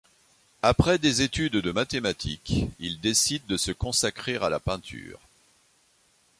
[0.63, 5.19] Après des études de mathématiques, il décide de se consacrer à la peinture.